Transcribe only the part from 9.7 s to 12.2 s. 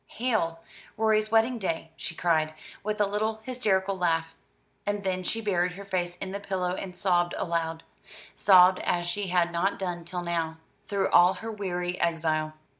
done till now, through all her weary